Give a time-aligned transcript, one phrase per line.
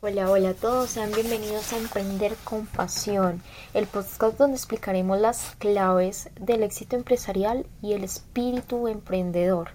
[0.00, 3.42] Hola, hola a todos, sean bienvenidos a Emprender con Pasión,
[3.74, 9.72] el podcast donde explicaremos las claves del éxito empresarial y el espíritu emprendedor.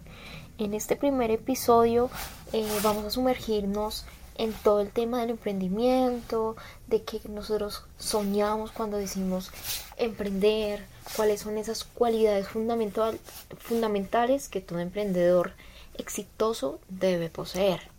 [0.59, 2.09] En este primer episodio
[2.53, 4.05] eh, vamos a sumergirnos
[4.37, 6.55] en todo el tema del emprendimiento,
[6.87, 9.51] de que nosotros soñamos cuando decimos
[9.97, 10.85] emprender,
[11.17, 13.19] cuáles son esas cualidades fundamental,
[13.57, 15.51] fundamentales que todo emprendedor
[15.97, 17.92] exitoso debe poseer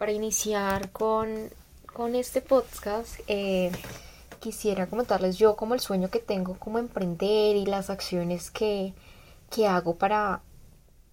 [0.00, 1.50] para iniciar con,
[2.14, 3.70] este podcast, eh,
[4.38, 8.94] quisiera comentarles yo como el sueño que tengo como emprender y las acciones que,
[9.68, 10.40] hago para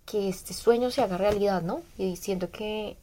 [0.06, 1.82] que este sueño se haga realidad, ¿no?
[1.98, 2.96] Y siento que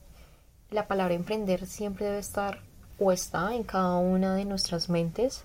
[0.70, 2.60] la palabra emprender siempre debe estar
[2.98, 5.44] o está en cada una de nuestras mentes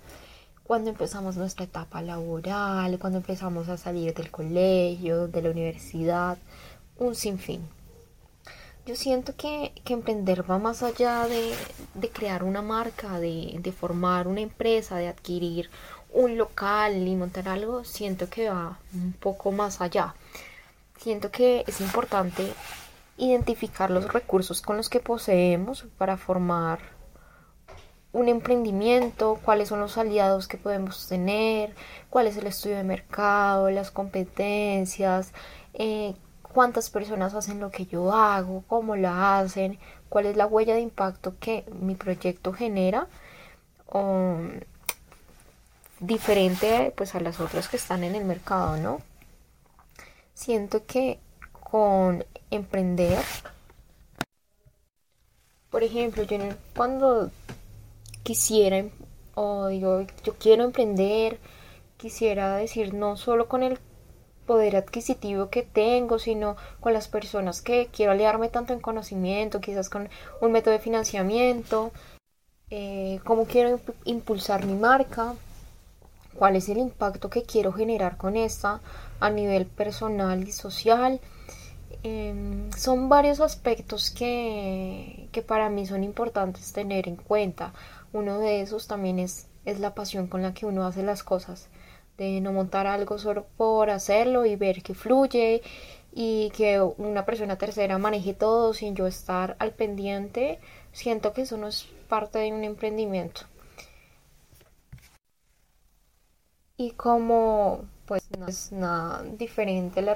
[0.64, 6.38] cuando empezamos nuestra etapa laboral, cuando empezamos a salir del colegio, de la universidad,
[6.98, 7.79] un sinfín.
[8.90, 14.98] Yo siento que, emprender va más allá de, crear una marca, de, formar una empresa,
[14.98, 15.70] de adquirir
[16.12, 17.84] un local y montar algo.
[17.84, 20.16] Siento que va un poco más allá.
[20.98, 22.52] Siento que es importante
[23.18, 26.80] identificar los recursos con los que poseemos para formar
[28.12, 31.76] un emprendimiento, cuáles son los aliados que podemos tener,
[32.10, 35.32] cuál es el estudio de mercado, las competencias,
[35.76, 36.16] eh,
[36.60, 39.80] cuántas personas hacen lo que yo hago, cómo la hacen,
[40.10, 43.08] cuál es la huella de impacto que mi proyecto genera,
[46.02, 49.00] diferente pues a las otras que están en el mercado, ¿no?
[50.34, 51.22] Siento que
[51.64, 53.24] con emprender,
[55.70, 56.40] por ejemplo, yo
[56.76, 57.32] cuando
[58.24, 58.84] quisiera
[59.34, 61.40] o digo yo quiero emprender,
[61.96, 63.80] quisiera decir no solo con el
[64.50, 69.92] poder adquisitivo que tengo, sino con las personas que quiero aliarme tanto en conocimiento, quizás
[69.92, 70.10] con
[70.42, 71.92] un método de financiamiento,
[72.72, 75.36] eh, cómo quiero impulsar mi marca,
[76.34, 78.82] cuál es el impacto que quiero generar con esta
[79.20, 81.20] a nivel personal y social.
[82.02, 87.74] Em, son varios aspectos que, que, para mí son importantes tener en cuenta.
[88.14, 91.70] Uno de esos también es, es la pasión con la que uno hace las cosas
[92.20, 95.62] de no montar algo solo por hacerlo y ver que fluye
[96.14, 100.60] y que una persona tercera maneje todo sin yo estar al pendiente,
[100.92, 103.42] siento que eso no es parte de un emprendimiento.
[106.78, 110.16] Y como pues no es nada diferente la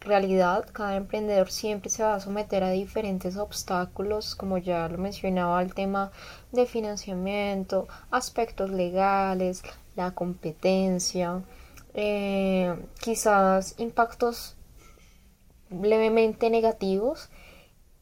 [0.00, 5.60] realidad, cada emprendedor siempre se va a someter a diferentes obstáculos, como ya lo mencionaba,
[5.60, 6.10] el tema
[6.52, 9.62] de financiamiento, aspectos legales,
[9.96, 11.42] la competencia,
[11.94, 14.56] eh, quizás impactos
[15.70, 17.30] levemente negativos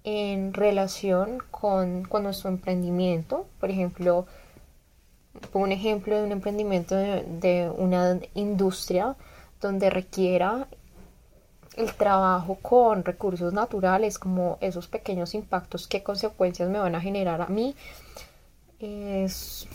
[0.05, 3.47] en relación con, nuestro emprendimiento.
[3.61, 4.27] Por ejemplo,
[5.53, 9.17] un ejemplo de un emprendimiento de, una industria
[9.61, 10.67] donde requiera
[11.77, 17.41] el trabajo con recursos naturales, como esos pequeños impactos, qué consecuencias me van a generar
[17.41, 17.75] a mí,
[18.79, 19.67] es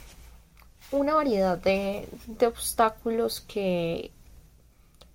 [0.92, 2.08] una variedad de,
[2.46, 4.12] obstáculos que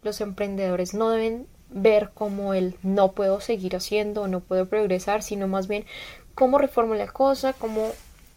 [0.02, 5.48] los emprendedores no deben ver como el no puedo seguir haciendo, no puedo progresar, sino
[5.48, 5.86] más bien
[6.34, 7.90] cómo reformo la cosa, cómo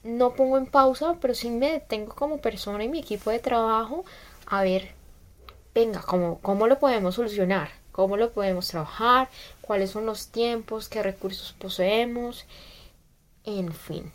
[0.03, 4.05] no pongo en pausa, pero sí me detengo como persona y mi equipo de trabajo
[4.47, 4.91] a ver,
[5.73, 9.29] venga, cómo, cómo lo podemos solucionar, cómo lo podemos trabajar,
[9.61, 12.45] cuáles son los tiempos, qué recursos poseemos,
[13.43, 14.11] en fin.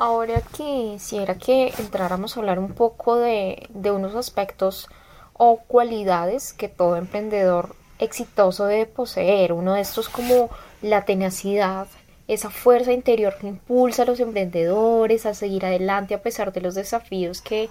[0.00, 4.88] Ahora quisiera que entráramos a hablar un poco de, unos aspectos
[5.32, 9.52] o cualidades que todo emprendedor exitoso debe poseer.
[9.52, 10.50] Uno de estos como
[10.82, 11.88] la tenacidad,
[12.28, 16.76] esa fuerza interior que impulsa a los emprendedores a seguir adelante a pesar de los
[16.76, 17.68] desafíos que,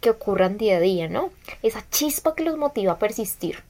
[0.00, 1.30] que ocurran día a día, ¿no?
[1.64, 3.64] Esa chispa que los motiva a persistir,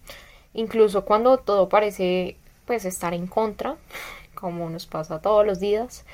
[0.52, 2.36] incluso cuando todo parece
[2.66, 3.76] pues estar en contra,
[4.34, 6.04] como nos pasa todos los días.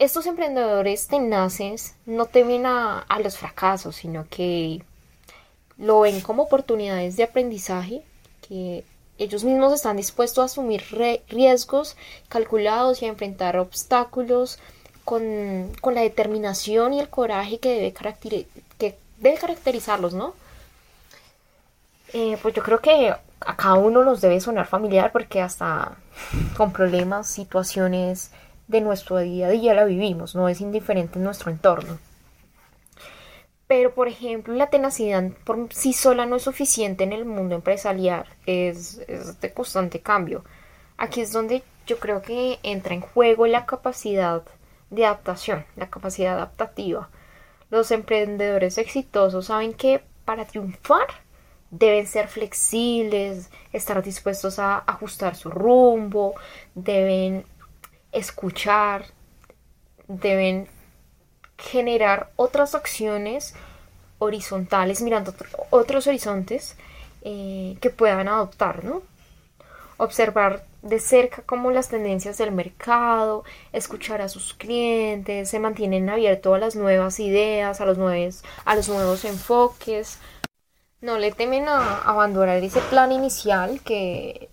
[0.00, 4.82] Estos emprendedores tenaces no temen a, los fracasos, sino que
[5.76, 8.02] lo ven como oportunidades de aprendizaje,
[8.48, 8.82] que
[9.18, 10.82] ellos mismos están dispuestos a asumir
[11.28, 11.98] riesgos
[12.30, 14.58] calculados y a enfrentar obstáculos
[15.04, 18.46] con, la determinación y el coraje que debe,
[18.78, 20.32] que debe caracterizarlos, ¿no?
[22.14, 23.10] Eh, pues yo creo que
[23.40, 25.98] a cada uno nos debe sonar familiar porque hasta
[26.56, 28.30] con problemas, situaciones
[28.70, 31.98] de nuestro día a día la vivimos, no es indiferente en nuestro entorno.
[33.66, 38.26] Pero, por ejemplo, la tenacidad por sí sola no es suficiente en el mundo empresarial,
[38.46, 39.00] es,
[39.40, 40.44] de constante cambio.
[40.96, 44.42] Aquí es donde yo creo que entra en juego la capacidad
[44.90, 47.10] de adaptación, la capacidad adaptativa.
[47.70, 51.06] Los emprendedores exitosos saben que para triunfar
[51.70, 56.34] deben ser flexibles, estar dispuestos a ajustar su rumbo,
[56.74, 57.44] deben
[58.12, 59.06] escuchar,
[60.08, 60.68] deben
[61.56, 63.54] generar otras acciones
[64.18, 65.34] horizontales, mirando
[65.70, 66.76] otros horizontes
[67.22, 69.02] eh, que puedan adoptar, ¿no?
[69.96, 76.54] Observar de cerca cómo las tendencias del mercado, escuchar a sus clientes, se mantienen abiertos
[76.54, 80.18] a las nuevas ideas, a los nuevos, a los nuevos enfoques.
[81.02, 84.48] No le temen a abandonar ese plan inicial que,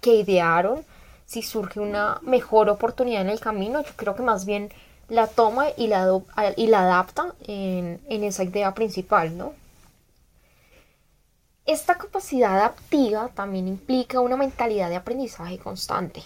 [0.00, 0.84] que idearon.
[1.26, 4.70] Si surge una mejor oportunidad en el camino, yo creo que más bien
[5.08, 6.20] la toma y la,
[6.56, 9.52] y la adapta en, en esa idea principal, ¿no?
[11.66, 16.22] Esta capacidad adaptiva también implica una mentalidad de aprendizaje constante.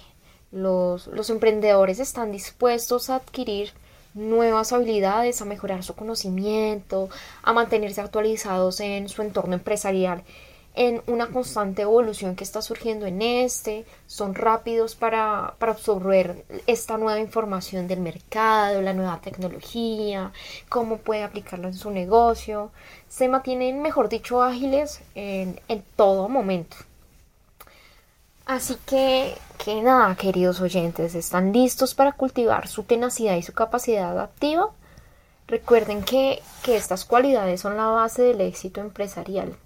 [0.50, 3.70] Los, los, emprendedores están dispuestos a adquirir
[4.14, 7.08] nuevas habilidades, a mejorar su conocimiento,
[7.42, 10.24] a mantenerse actualizados en su entorno empresarial
[10.78, 16.96] en una constante evolución que está surgiendo en este, son rápidos para, para, absorber esta
[16.96, 20.32] nueva información del mercado, la nueva tecnología,
[20.68, 22.70] cómo puede aplicarlo en su negocio,
[23.08, 26.76] se mantienen, mejor dicho, ágiles en, en todo momento.
[28.46, 34.12] Así que, que nada, queridos oyentes, ¿están listos para cultivar su tenacidad y su capacidad
[34.12, 34.70] adaptiva?
[35.48, 39.56] Recuerden que, que estas cualidades son la base del éxito empresarial.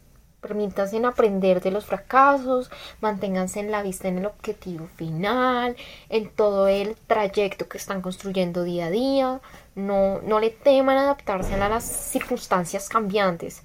[0.42, 2.68] Permítanse aprender de los fracasos,
[3.00, 5.76] manténganse en la vista en el objetivo final,
[6.08, 9.40] en todo el trayecto que están construyendo día a día.
[9.76, 13.62] No, no le teman adaptarse a las circunstancias cambiantes.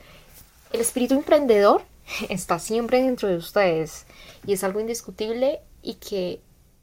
[0.71, 1.81] El espíritu emprendedor
[2.29, 4.05] está siempre dentro de ustedes
[4.45, 6.41] y es algo indiscutible y que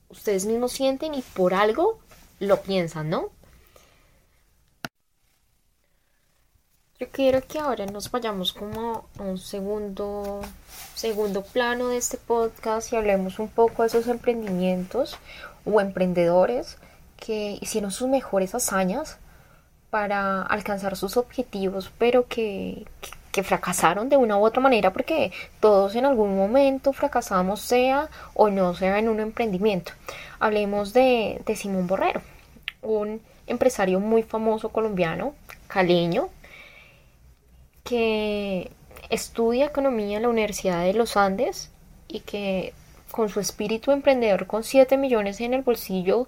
[0.08, 2.00] ustedes mismos sienten y por algo
[2.40, 3.30] lo piensan, ¿no?
[7.00, 10.42] Yo quiero que ahora nos vayamos como a un segundo,
[10.94, 15.18] segundo plano de este podcast y hablemos un poco de esos emprendimientos
[15.64, 16.78] o emprendedores
[17.16, 19.18] que hicieron sus mejores hazañas
[19.90, 22.86] para alcanzar sus objetivos, pero que,
[23.32, 28.50] que, fracasaron de una u otra manera, porque todos en algún momento fracasamos, sea o
[28.50, 29.90] no sea en un emprendimiento.
[30.38, 32.22] Hablemos de, de Simón Borrero,
[32.82, 35.34] un empresario muy famoso colombiano,
[35.66, 36.28] caleño,
[37.84, 38.70] que
[39.10, 41.70] estudia economía en la Universidad de los Andes
[42.08, 42.72] y que
[43.10, 46.26] con su espíritu emprendedor con 7 millones en el bolsillo,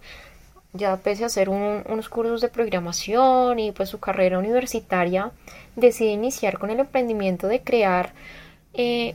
[0.72, 5.32] ya pese a hacer unos cursos de programación y pues su carrera universitaria,
[5.74, 8.12] decide iniciar con el emprendimiento de crear
[8.74, 9.14] eh,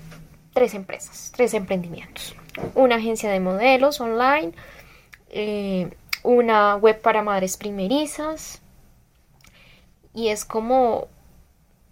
[0.53, 2.35] tres empresas, tres emprendimientos.
[2.75, 4.51] Una agencia de modelos online,
[5.29, 5.89] eh,
[6.23, 8.61] una web para madres primerizas
[10.13, 11.07] y es como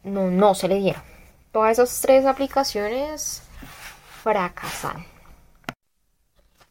[0.10, 1.02] no, no se le dieron.
[1.52, 3.42] Todas esas tres aplicaciones
[4.24, 5.06] fracasan.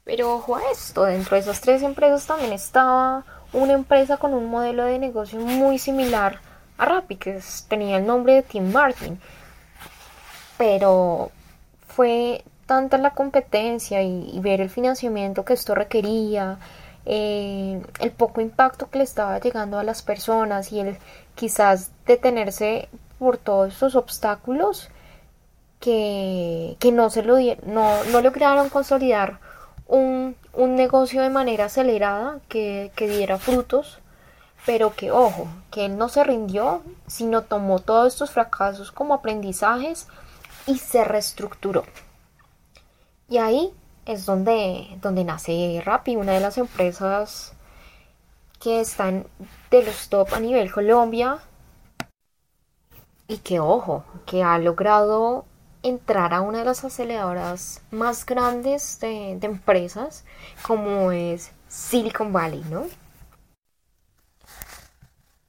[0.05, 4.47] Pero ojo a esto, dentro de esas tres empresas también estaba una empresa con un
[4.47, 6.41] modelo de negocio muy similar
[6.79, 9.21] a Rappi, que tenía el nombre de Tim Martin.
[10.57, 11.31] Pero
[11.87, 16.59] fue tanta la competencia y, ver el financiamiento que esto requería,
[17.07, 20.99] eh, el poco impacto que le estaba llegando a las personas y el
[21.35, 24.89] quizás detenerse por todos estos obstáculos
[25.81, 29.41] que, no, se lo no, no lograron consolidar
[29.87, 34.01] un, negocio de manera acelerada que, que diera frutos,
[34.67, 40.09] pero que, ojo, que él no se rindió, sino tomó todos estos fracasos como aprendizajes
[40.67, 41.85] y se reestructuró.
[43.29, 43.73] Y ahí
[44.05, 47.53] es donde, donde nace Rappi, una de las empresas
[48.59, 49.27] que están
[49.71, 51.39] de los top a nivel Colombia
[53.29, 55.45] y que ojo, que ha logrado
[55.83, 60.25] entrar a una de las aceleradoras más grandes de, empresas
[60.63, 62.87] como es Silicon Valley, ¿no?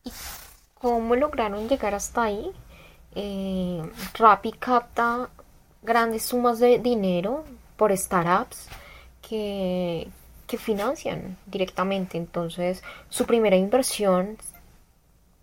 [0.03, 0.11] ¿Y
[0.75, 2.51] cómo lograron llegar hasta ahí?
[3.15, 3.81] Eh,
[4.13, 5.29] Rappi capta
[5.81, 7.45] grandes sumas de dinero
[7.77, 8.67] por startups
[9.21, 10.09] que,
[10.47, 12.17] que financian directamente.
[12.17, 14.37] Entonces, su primera inversión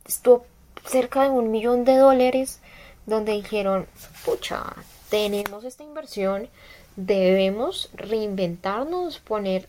[0.05, 0.47] estuvo
[0.87, 2.61] cerca de un millón de dólares
[3.07, 3.87] donde dijeron,
[4.25, 4.75] pucha,
[5.11, 6.49] tenemos esta inversión,
[6.97, 9.69] debemos reinventarnos, poner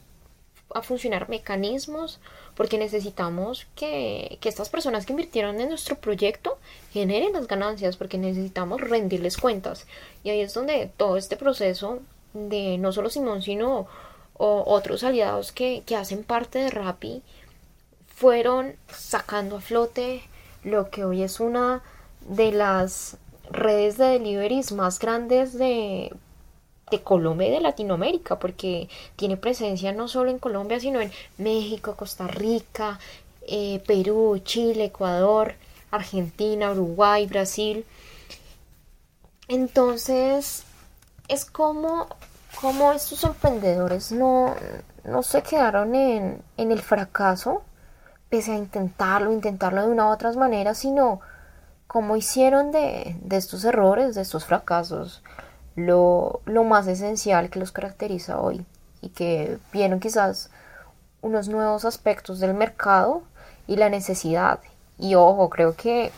[0.73, 2.19] a funcionar mecanismos,
[2.55, 6.57] porque necesitamos que, que, estas personas que invirtieron en nuestro proyecto
[6.91, 9.85] generen las ganancias, porque necesitamos rendirles cuentas.
[10.23, 11.99] Y ahí es donde todo este proceso
[12.33, 13.87] de no solo Simón, sino
[14.33, 17.23] otros aliados que, que hacen parte de Rappi,
[18.07, 20.23] fueron sacando a flote
[20.63, 21.81] lo que hoy es una
[22.21, 23.17] de las
[23.49, 26.11] redes de deliveries más grandes de,
[26.91, 31.95] de Colombia y de Latinoamérica, porque tiene presencia no solo en Colombia, sino en México,
[31.95, 32.99] Costa Rica,
[33.47, 35.55] eh, Perú, Chile, Ecuador,
[35.91, 37.85] Argentina, Uruguay, Brasil.
[39.47, 40.63] Entonces,
[41.27, 42.07] es como,
[42.59, 44.55] como estos emprendedores no,
[45.05, 47.63] no se quedaron en, en el fracaso,
[48.29, 51.21] pese a intentarlo, intentarlo de una u otras maneras, sino
[51.87, 55.23] como hicieron de, de estos errores, de estos fracasos,
[55.75, 58.65] lo, lo más esencial que los caracteriza hoy
[59.01, 60.49] y que vieron quizás
[61.21, 63.23] unos nuevos aspectos del mercado
[63.67, 64.59] y la necesidad.
[64.97, 66.11] Y ojo, creo que,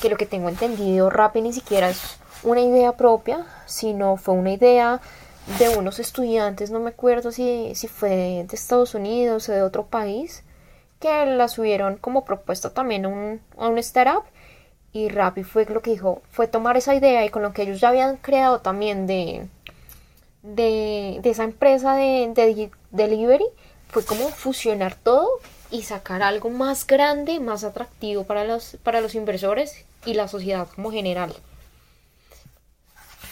[0.00, 4.52] que lo que tengo entendido, Rappi ni siquiera es una idea propia, sino fue una
[4.52, 5.00] idea
[5.58, 9.86] de unos estudiantes, no me acuerdo si, si fue de Estados Unidos o de otro
[9.86, 10.44] país,
[11.00, 14.24] que la subieron como propuesta también a un, a un startup
[14.92, 17.80] y Rappi fue lo que dijo, fue tomar esa idea y con lo que ellos
[17.80, 19.46] ya habían creado también de,
[20.42, 23.46] de, esa empresa de, de, delivery,
[23.88, 25.28] fue como fusionar todo
[25.70, 30.66] y sacar algo más grande, más atractivo para los, para los inversores y la sociedad
[30.74, 31.34] como general.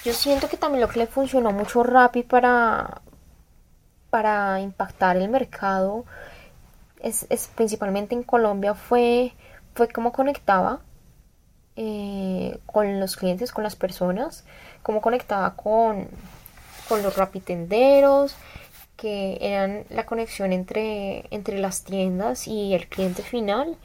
[0.05, 3.03] Yo siento que también lo que le funcionó mucho Rappi para,
[4.11, 6.05] para impactar el mercado,
[7.01, 9.33] es, es principalmente en Colombia, fue,
[9.75, 10.81] fue cómo conectaba
[11.77, 14.45] eh, con los clientes, con las personas,
[14.83, 16.09] cómo conectaba con,
[16.89, 18.35] con los rapitenderos,
[18.97, 23.77] que eran la conexión entre, entre las tiendas y el cliente final,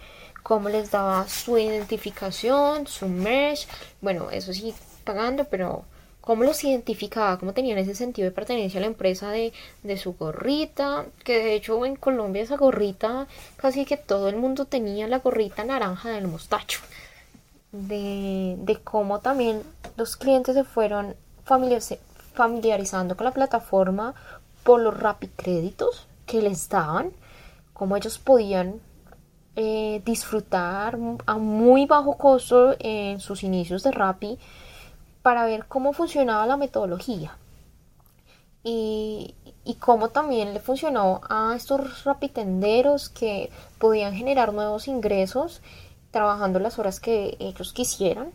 [0.42, 3.68] cómo les daba su identificación, su mesh,
[4.02, 5.86] bueno, eso sí, pagando, pero
[6.24, 9.52] cómo los identificaba, cómo tenían ese sentido de pertenencia a la empresa de,
[9.98, 13.28] su gorrita, que de hecho en Colombia esa gorrita,
[13.58, 16.80] casi que todo el mundo tenía la gorrita naranja del mostacho.
[17.74, 19.64] De, cómo también
[19.98, 21.14] los clientes se fueron
[21.44, 24.14] familiarizando con la plataforma
[24.64, 24.96] por los
[25.36, 27.12] créditos que les daban,
[27.74, 28.80] cómo ellos podían
[29.58, 34.40] eh, disfrutar a muy bajo costo en sus inicios de Rappi
[35.24, 37.38] para ver cómo funcionaba la metodología
[38.64, 39.36] y,
[39.80, 43.50] cómo también le funcionó a estos rapitenderos que
[43.80, 45.62] podían generar nuevos ingresos
[46.12, 48.32] trabajando las horas que ellos quisieran.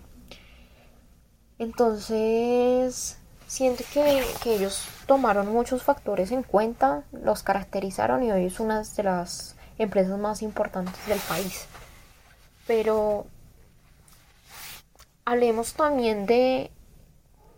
[1.58, 8.82] Entonces, siento que, ellos tomaron muchos factores en cuenta, los caracterizaron y hoy es una
[8.82, 11.66] de las empresas más importantes del país.
[12.66, 13.26] Pero
[15.24, 16.70] hablemos también de,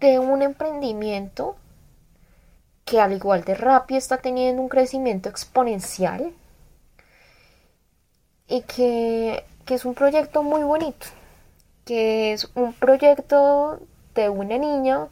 [0.01, 1.57] de un emprendimiento
[2.85, 6.33] que al igual de Rappi está teniendo un crecimiento exponencial
[8.49, 11.07] y que que es un proyecto muy bonito,
[11.85, 13.79] que es un proyecto
[14.17, 15.07] de una niña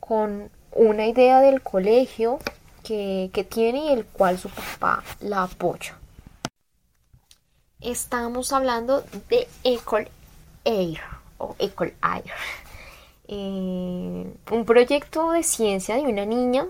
[0.00, 2.40] con una idea del colegio
[2.82, 5.96] que, tiene y el cual su papá la apoya.
[7.80, 10.10] Estamos hablando de Ecole
[10.64, 11.00] Air
[11.38, 12.32] o Ecole Air.
[13.28, 16.66] Eh, un proyecto de ciencia de una niña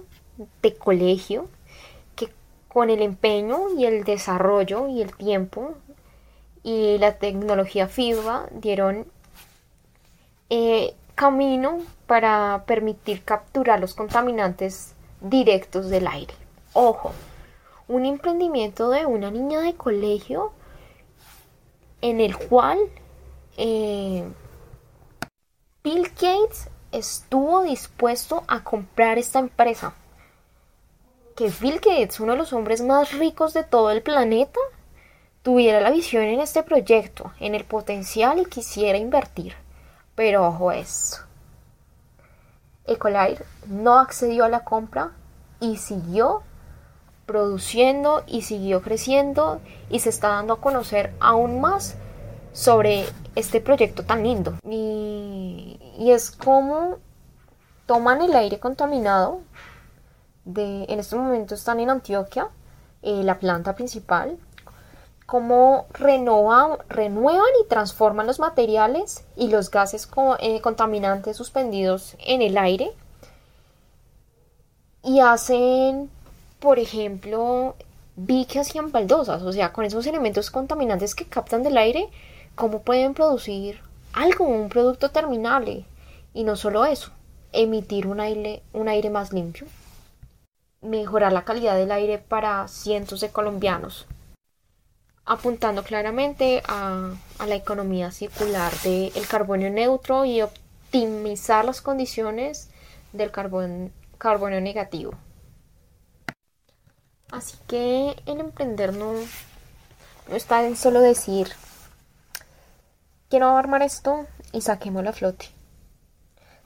[0.60, 1.48] de colegio
[2.14, 2.28] que
[2.68, 5.74] con el empeño y el desarrollo y el tiempo
[6.62, 9.06] y la tecnología FIBA dieron
[10.50, 16.34] eh, camino para permitir capturar los contaminantes directos del aire.
[16.74, 17.12] Ojo,
[17.88, 20.52] un emprendimiento de una niña de colegio
[22.00, 22.78] en el cual
[23.56, 24.24] eh,
[25.84, 29.94] Bill Gates estuvo dispuesto a comprar esta empresa.
[31.34, 34.60] Que Bill Gates, uno de los hombres más ricos de todo el planeta,
[35.42, 39.56] tuviera la visión en este proyecto, en el potencial y quisiera invertir.
[40.14, 41.16] Pero ojo esto.
[42.86, 45.10] Ecolair no accedió a la compra
[45.58, 46.44] y siguió
[47.26, 49.60] produciendo y siguió creciendo
[49.90, 51.96] y se está dando a conocer aún más
[52.52, 54.54] sobre este proyecto tan lindo.
[54.68, 56.96] Y, es como
[57.86, 59.40] toman el aire contaminado.
[60.44, 62.48] De, en este momento están en Antioquia,
[63.02, 64.38] eh, la planta principal,
[65.26, 66.78] cómo renuevan
[67.62, 70.08] y transforman los materiales y los gases
[70.40, 72.92] eh, contaminantes suspendidos en el aire
[75.02, 76.10] y hacen,
[76.60, 77.74] por ejemplo,
[78.16, 82.08] biques y baldosas, o sea, con esos elementos contaminantes que captan del aire,
[82.54, 83.80] cómo pueden producir
[84.12, 85.84] algo, un producto terminable.
[86.34, 87.10] Y no solo eso,
[87.52, 89.66] emitir un aire, un aire más limpio,
[90.80, 94.06] mejorar la calidad del aire para cientos de colombianos.
[95.24, 97.14] apuntando claramente a,
[97.46, 102.70] la economía circular del carbono neutro y optimizar las condiciones
[103.12, 105.12] del carbono negativo.
[107.30, 109.14] Así que el emprender no
[110.28, 111.52] está en solo decir
[113.32, 115.46] quiero armar esto y saquémoslo a flote.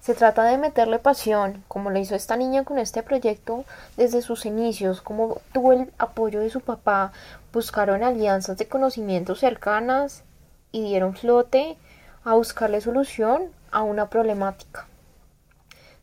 [0.01, 3.65] Se trata de meterle pasión, como lo hizo esta niña con este proyecto
[3.97, 7.13] desde sus inicios, como tuvo el apoyo de su papá,
[7.53, 10.25] buscaron alianzas de conocimientos cercanas
[10.73, 11.79] y dieron flote
[12.25, 14.89] a buscarle solución a una problemática.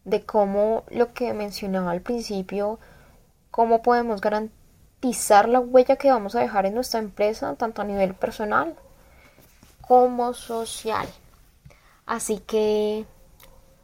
[0.05, 2.79] De cómo lo que mencionaba al principio,
[3.51, 8.13] cómo podemos garantizar la huella que vamos a dejar en nuestra empresa, tanto a nivel
[8.13, 8.77] personal
[9.88, 11.08] como social.
[12.06, 13.06] Así que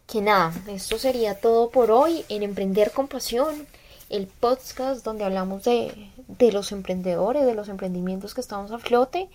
[0.08, 3.68] que nada, esto sería todo por hoy en Emprender con Pasión,
[4.10, 9.30] el podcast donde hablamos de, de los emprendedores, de los emprendimientos que estamos a flote.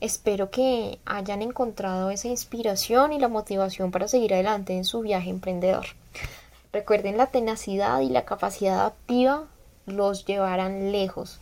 [0.00, 5.28] Espero que hayan encontrado esa inspiración y la motivación para seguir adelante en su viaje
[5.28, 5.86] emprendedor.
[6.72, 9.44] Recuerden la tenacidad y la capacidad activa
[9.84, 11.40] los llevarán lejos.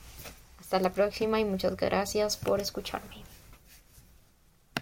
[0.60, 3.23] Hasta la próxima y muchas gracias por escucharme.